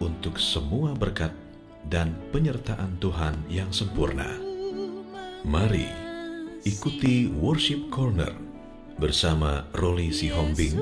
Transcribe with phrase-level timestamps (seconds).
[0.00, 1.36] untuk semua berkat
[1.86, 4.34] dan penyertaan Tuhan yang sempurna.
[5.46, 5.86] Mari
[6.64, 8.32] ikuti Worship Corner
[9.00, 10.76] bersama Roli Sihombing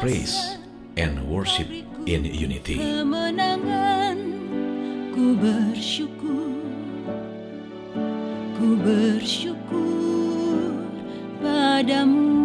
[0.04, 0.60] Praise
[1.00, 1.72] and Worship
[2.04, 2.76] in Unity.
[5.16, 6.52] ku bersyukur
[8.60, 9.55] ku bersyukur
[11.76, 12.45] padamu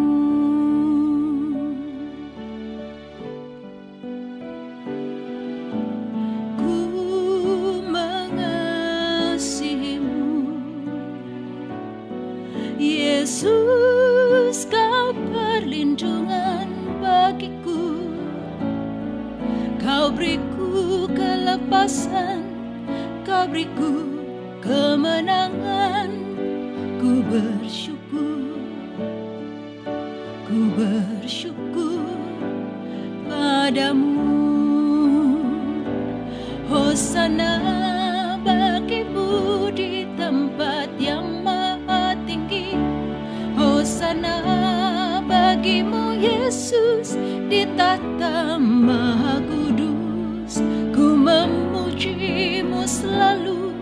[48.57, 50.61] maha kudus
[50.95, 53.75] Ku memujimu selalu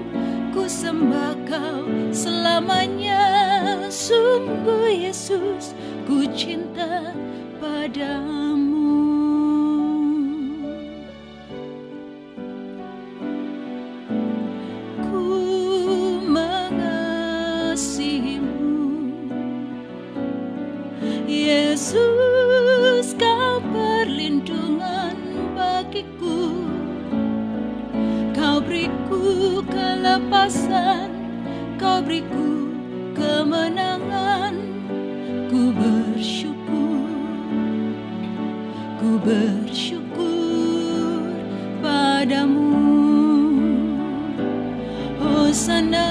[0.53, 3.22] Ku sembah kau selamanya.
[3.90, 5.73] Sungguh Yesus
[6.09, 7.13] ku cinta
[7.62, 8.38] padamu
[42.19, 42.68] padamu.
[45.19, 46.09] Hosana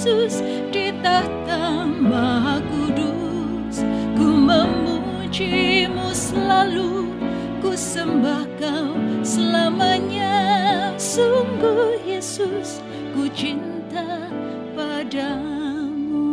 [0.00, 0.40] Yesus
[0.72, 3.84] di tahta maha kudus.
[4.16, 7.12] Ku memujimu selalu
[7.60, 10.96] Ku sembah kau selamanya.
[10.96, 12.80] Sungguh Yesus
[13.12, 14.32] ku cinta
[14.72, 16.32] padamu.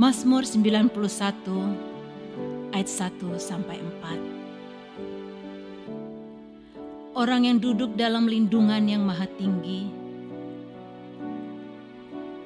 [0.00, 0.88] Mazmur 91
[2.72, 4.43] ayat 1 sampai 4.
[7.24, 9.88] Orang yang duduk dalam lindungan yang maha tinggi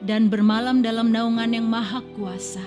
[0.06, 2.62] dan bermalam dalam naungan yang maha kuasa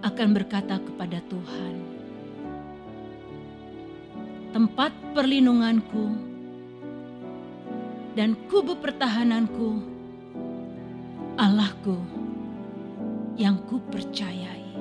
[0.00, 1.76] akan berkata kepada Tuhan,
[4.56, 6.08] tempat perlindunganku
[8.16, 9.76] dan kubu pertahananku,
[11.36, 12.00] Allahku
[13.36, 14.72] yang ku percayai.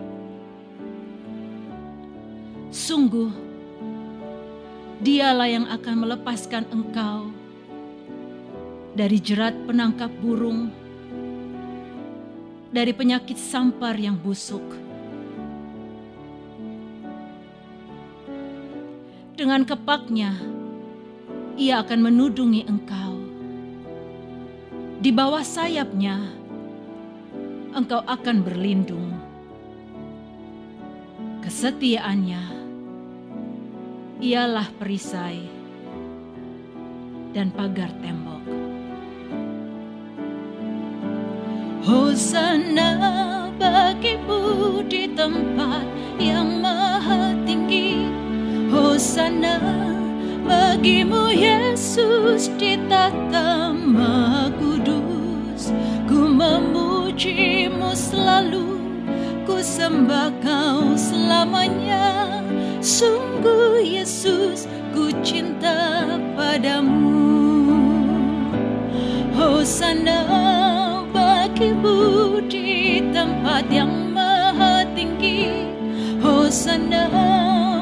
[2.71, 3.49] Sungguh,
[5.00, 7.31] dialah yang akan melepaskan engkau
[8.92, 10.68] dari jerat penangkap burung,
[12.68, 14.63] dari penyakit sampar yang busuk.
[19.40, 20.36] Dengan kepaknya,
[21.56, 23.16] ia akan menudungi engkau.
[25.00, 26.19] Di bawah sayapnya,
[27.72, 29.16] engkau akan berlindung.
[31.40, 32.58] Kesetiaannya
[34.19, 35.48] ialah perisai
[37.31, 38.44] dan pagar tembok.
[41.88, 42.92] Hosana
[43.56, 45.88] bagimu di tempat
[46.19, 48.12] yang maha tinggi.
[48.68, 49.56] Hosana
[50.44, 55.71] bagimu Yesus di tata maha kudus.
[56.12, 58.80] Ku memujimu selalu
[59.50, 62.44] Ku sembah kau selamanya
[62.80, 64.64] Sungguh Yesus
[64.96, 67.76] ku cinta padamu.
[69.36, 70.24] Hosana
[71.12, 75.76] bagimu di tempat yang maha tinggi.
[76.24, 77.12] Hosana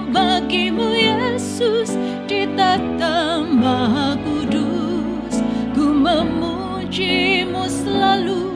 [0.10, 1.94] bagimu Yesus
[2.26, 5.46] di tata maha kudus.
[5.78, 8.50] Ku memujimu selalu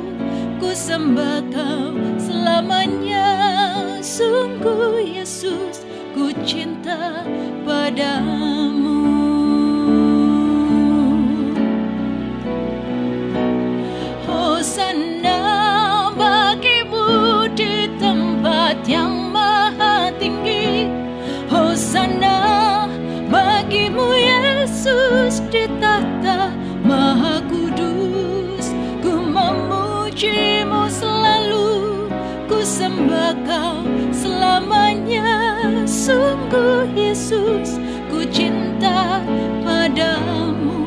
[0.57, 3.29] Ku sembah kau selamanya.
[4.01, 5.85] Sungguh Yesus
[6.21, 7.25] ku cinta
[7.65, 9.00] padamu
[36.11, 37.79] Sungguh Yesus
[38.11, 39.23] ku cinta
[39.63, 40.83] padamu.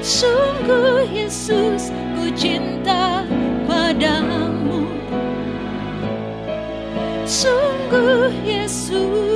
[0.00, 3.28] Sungguh Yesus ku cinta
[3.68, 4.88] padamu.
[7.28, 9.33] Sungguh Yesus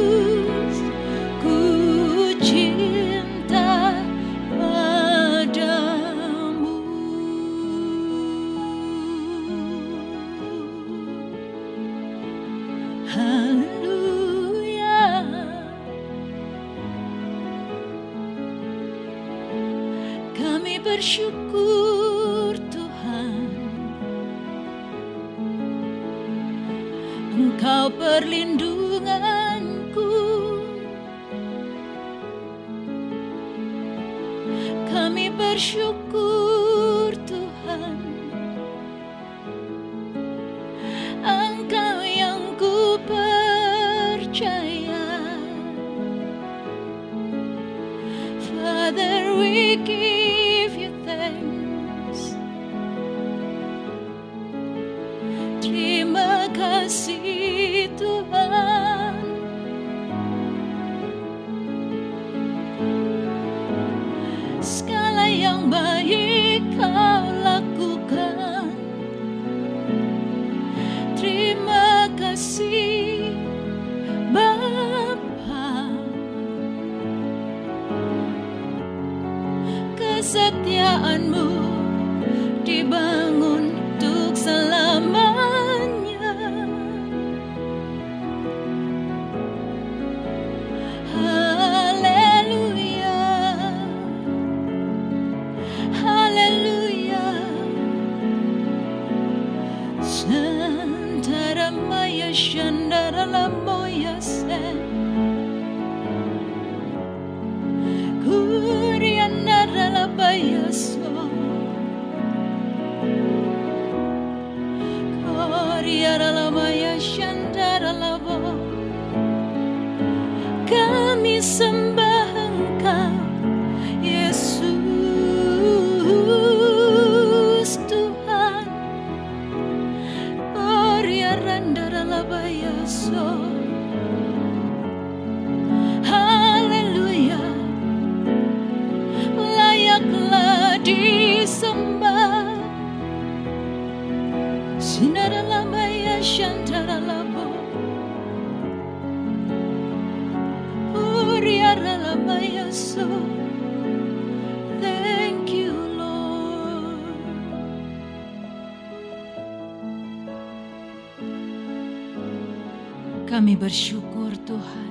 [163.29, 164.89] Kami bersyukur Tuhan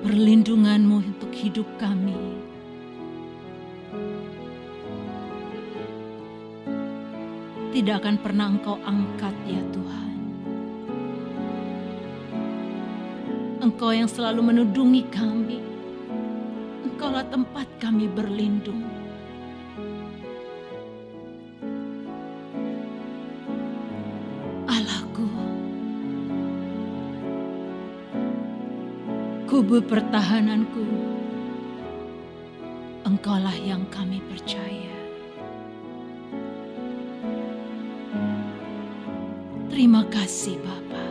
[0.00, 2.16] perlindunganmu untuk hidup kami.
[7.76, 10.16] Tidak akan pernah engkau angkat ya Tuhan.
[13.60, 15.60] Engkau yang selalu menudungi kami.
[16.88, 18.95] Engkaulah tempat kami berlindung.
[29.56, 30.84] Kubu pertahananku,
[33.08, 34.92] Engkaulah yang kami percaya.
[39.72, 41.08] Terima kasih Bapa.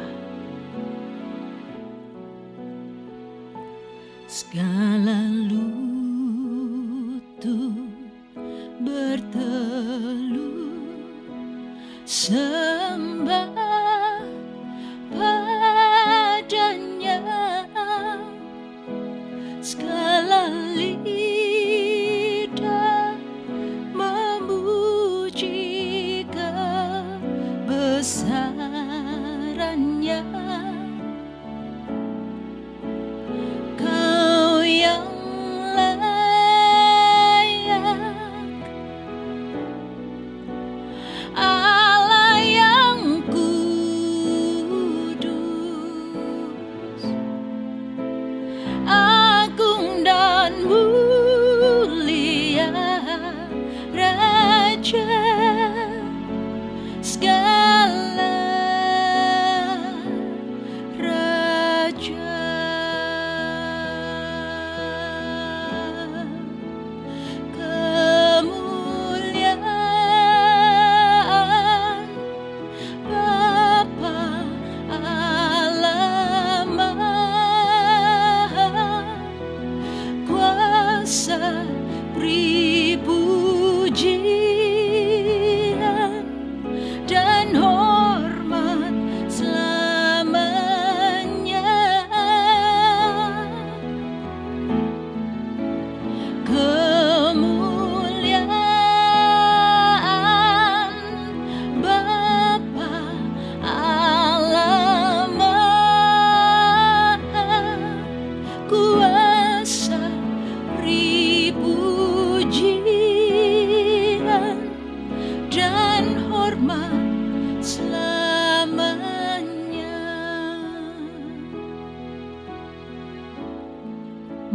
[4.29, 7.17] Segala lutut
[8.77, 10.69] bertelur
[12.05, 13.54] sembah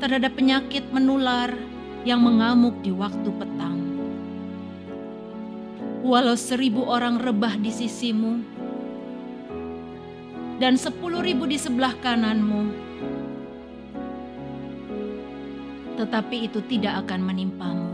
[0.02, 1.54] terhadap penyakit menular
[2.10, 3.79] yang mengamuk di waktu petang.
[6.10, 8.42] Walau seribu orang rebah di sisimu,
[10.58, 12.74] dan sepuluh ribu di sebelah kananmu,
[16.02, 17.94] tetapi itu tidak akan menimpamu.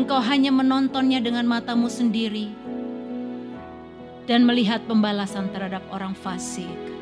[0.00, 2.48] Engkau hanya menontonnya dengan matamu sendiri
[4.24, 6.95] dan melihat pembalasan terhadap orang fasik.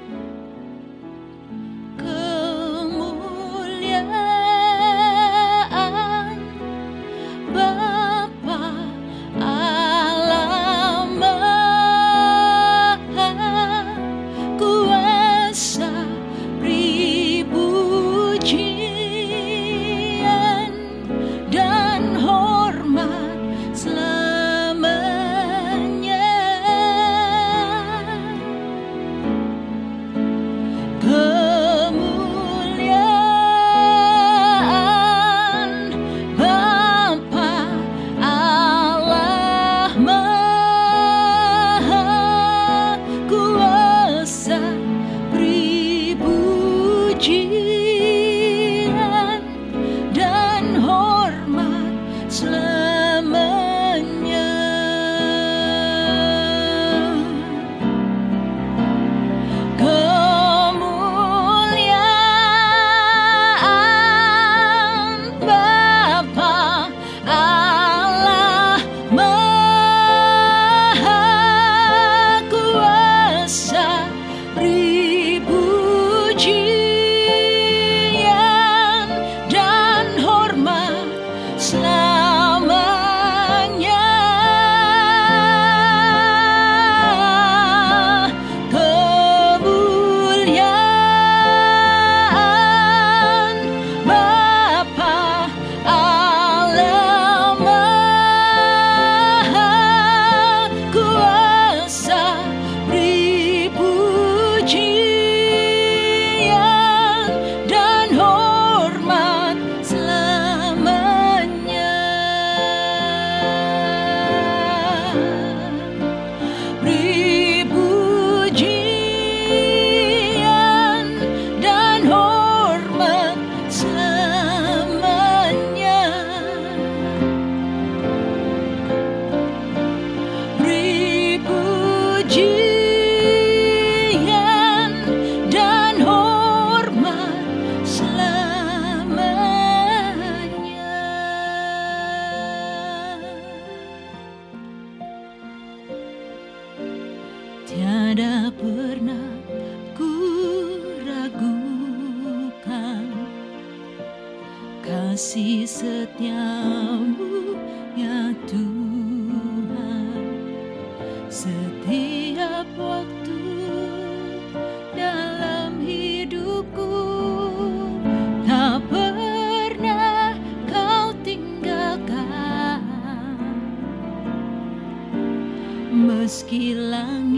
[176.45, 177.34] Meski langit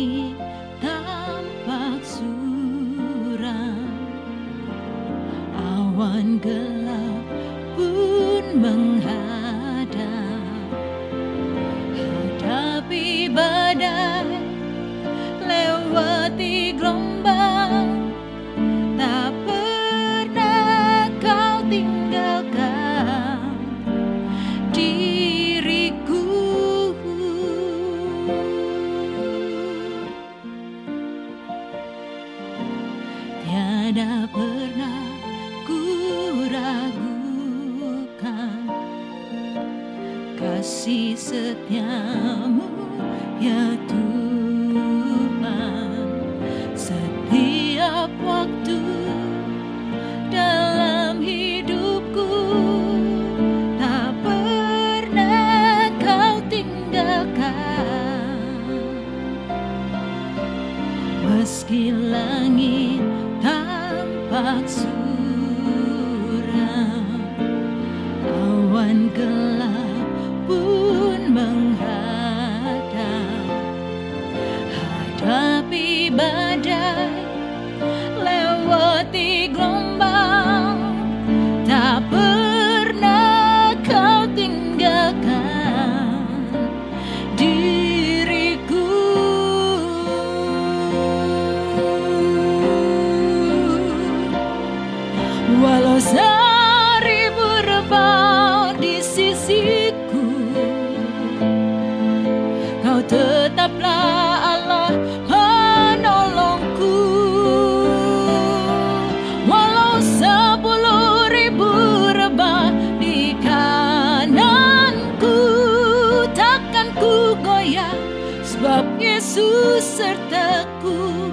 [119.87, 121.31] Sertaku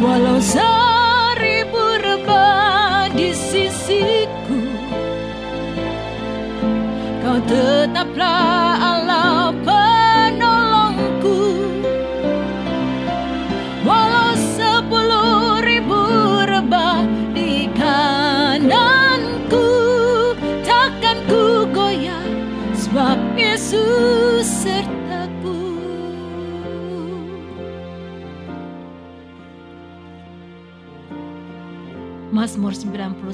[0.00, 4.60] walau seribu rebah di sisiku
[7.20, 8.69] kau tetaplah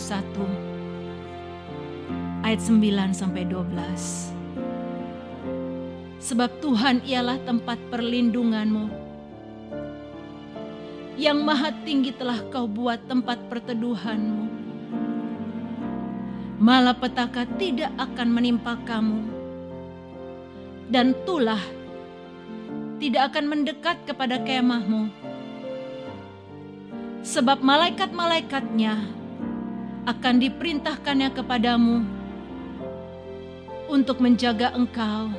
[0.06, 4.30] 91 ayat 9 sampai 12.
[6.22, 8.86] Sebab Tuhan ialah tempat perlindunganmu.
[11.18, 14.46] Yang maha tinggi telah kau buat tempat perteduhanmu.
[16.62, 19.26] Malapetaka tidak akan menimpa kamu.
[20.86, 21.58] Dan tulah
[23.02, 25.10] tidak akan mendekat kepada kemahmu.
[27.26, 29.25] Sebab malaikat-malaikatnya
[30.06, 32.06] akan diperintahkannya kepadamu
[33.90, 35.34] untuk menjaga engkau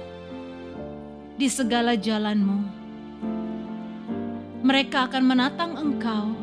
[1.40, 2.68] di segala jalanmu.
[4.68, 6.36] Mereka akan menatang engkau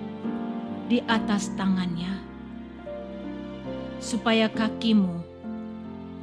[0.89, 2.17] di atas tangannya,
[4.01, 5.21] supaya kakimu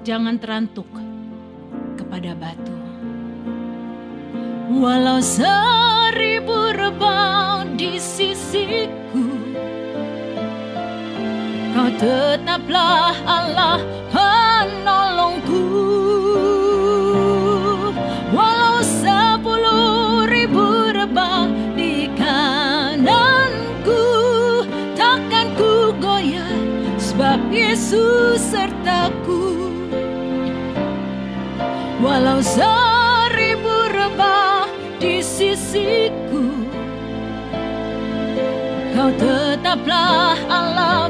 [0.01, 0.89] jangan terantuk
[2.01, 2.77] kepada batu.
[4.73, 9.00] Walau seribu rebah di sisiku,
[11.81, 13.81] kau tetaplah Allah
[14.13, 15.65] penolongku.
[18.29, 23.97] Walau sepuluh ribu rebah di kananku,
[24.93, 26.53] takkan ku goyah
[27.01, 29.73] sebab Yesus sertaku.
[31.97, 34.69] Walau seribu rebah
[35.01, 36.45] di sisiku,
[38.93, 41.09] kau tetaplah Allah.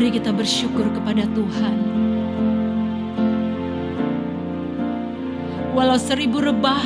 [0.00, 1.76] Mari kita bersyukur kepada Tuhan.
[5.76, 6.80] Walau seribu rebah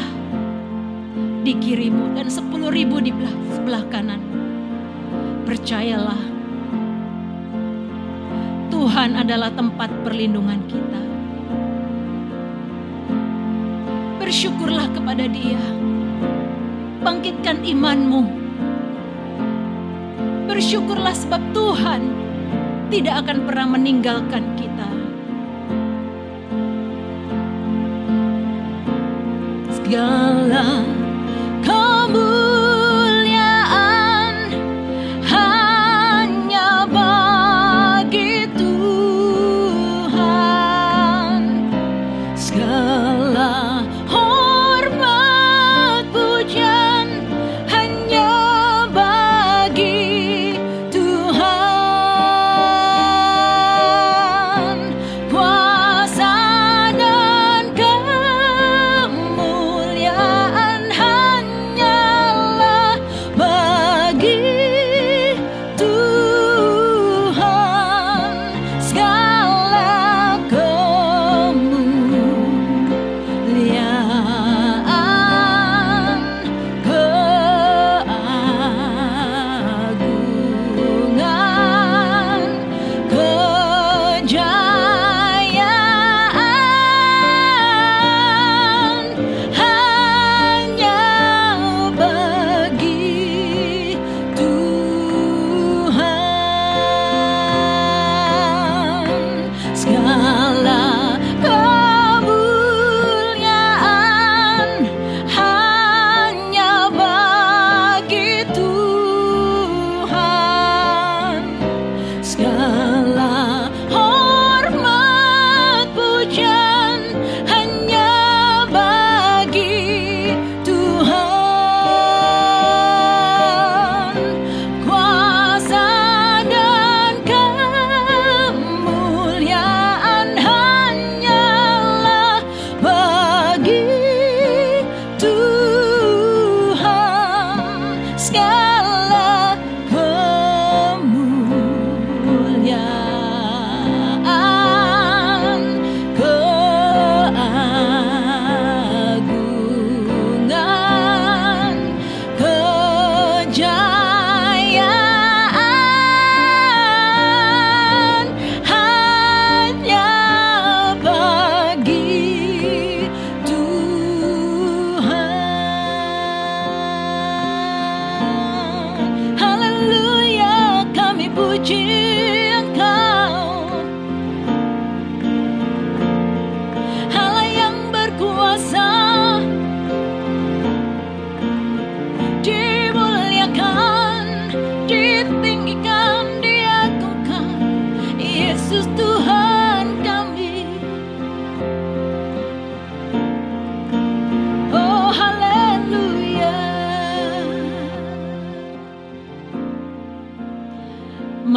[1.46, 4.18] di kirimu dan sepuluh ribu di belah, sebelah kanan.
[5.46, 6.18] Percayalah,
[8.74, 11.02] Tuhan adalah tempat perlindungan kita.
[14.18, 15.62] Bersyukurlah kepada Dia,
[17.06, 18.26] bangkitkan imanmu.
[20.50, 22.23] Bersyukurlah sebab Tuhan
[22.94, 24.86] tidak akan pernah meninggalkan kita.
[29.74, 30.33] Segala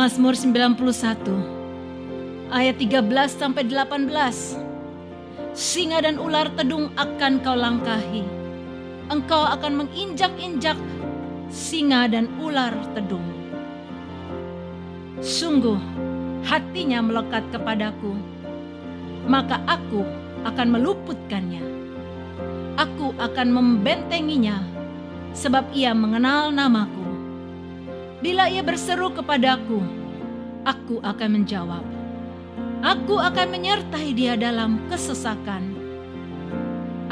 [0.08, 4.08] Mazmur 91 ayat 13 sampai 18
[5.52, 8.24] Singa dan ular tedung akan kau langkahi.
[9.12, 10.80] Engkau akan menginjak-injak
[11.52, 13.28] singa dan ular tedung.
[15.20, 15.76] Sungguh,
[16.48, 18.16] hatinya melekat kepadaku,
[19.28, 20.08] maka aku
[20.48, 21.68] akan meluputkannya.
[22.80, 24.64] Aku akan membentenginya,
[25.36, 27.07] sebab ia mengenal namaku.
[28.18, 29.78] Bila ia berseru kepadaku,
[30.66, 31.86] aku akan menjawab.
[32.82, 35.78] Aku akan menyertai dia dalam kesesakan.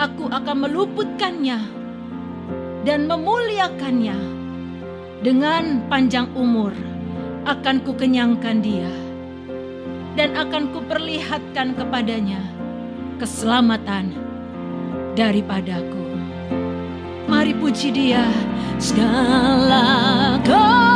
[0.01, 1.61] Aku akan meluputkannya
[2.89, 4.17] dan memuliakannya.
[5.21, 6.73] Dengan panjang umur
[7.45, 8.89] akan kukenyangkan dia
[10.17, 12.41] dan akan kuperlihatkan kepadanya
[13.21, 14.13] keselamatan
[15.13, 16.01] daripadaku.
[17.29, 18.25] Mari puji dia
[18.77, 20.94] segala kemuliaan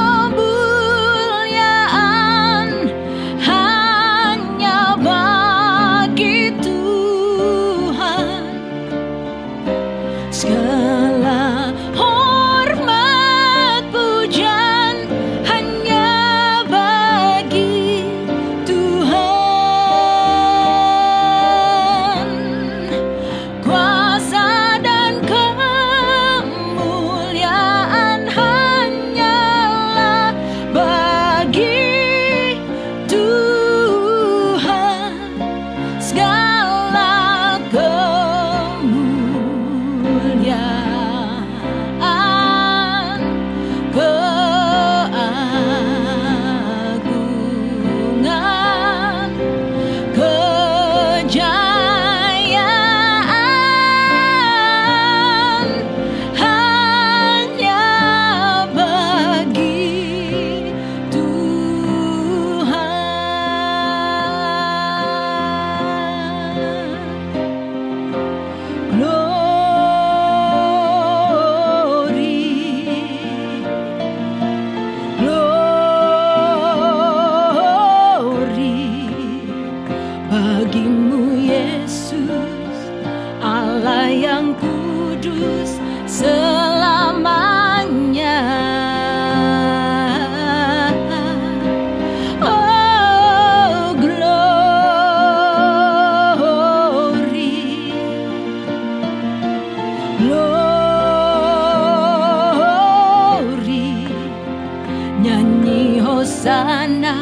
[106.60, 107.16] hosana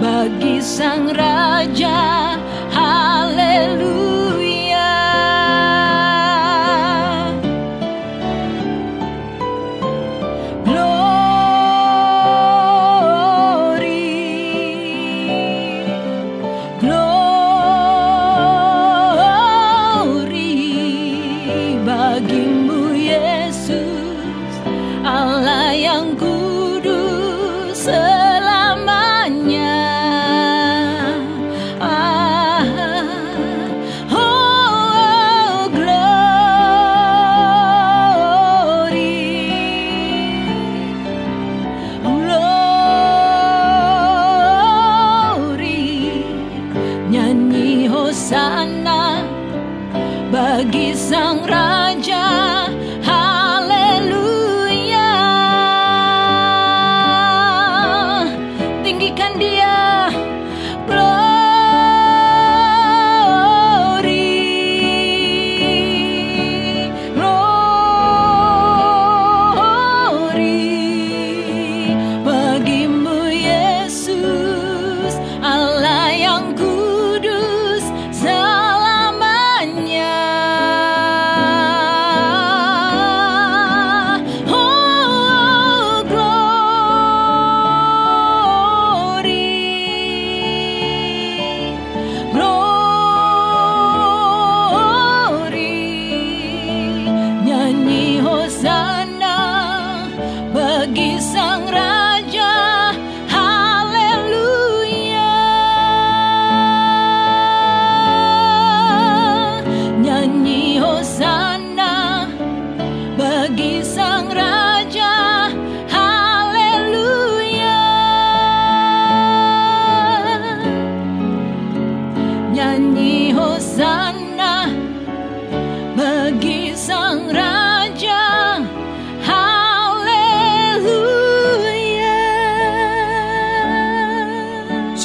[0.00, 2.36] bagi sang raja.
[2.72, 4.05] Haleluya